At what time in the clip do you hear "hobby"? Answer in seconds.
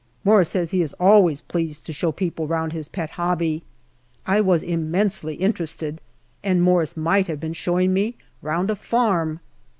3.11-3.61